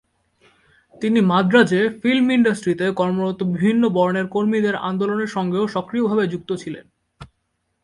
[0.93, 6.85] তিনি মাদ্রাজে ফিল্ম ইন্ডাস্ট্রিতে কর্মরত বিভিন্ন বর্ণের কর্মীদের আন্দোলনের সঙ্গেও সক্রিয়ভাবে যুক্ত ছিলেন।